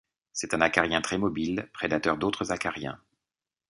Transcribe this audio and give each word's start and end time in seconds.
C'est 0.33 0.55
un 0.55 0.61
acarien 0.61 0.99
très 0.99 1.19
mobile, 1.19 1.69
prédateur 1.73 2.17
d'autres 2.17 2.51
acariens. 2.51 2.99